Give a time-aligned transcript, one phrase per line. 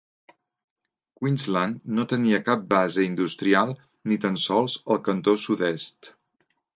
[1.19, 3.73] Queensland no tenia cap base industrial,
[4.13, 6.11] ni tan sols al cantósud-est.